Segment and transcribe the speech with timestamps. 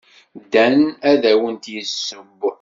[0.53, 0.79] Dan
[1.11, 2.29] ad awent-d-yesseww.